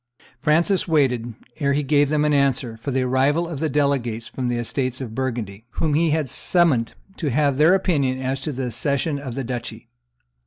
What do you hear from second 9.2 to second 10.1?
the duchy.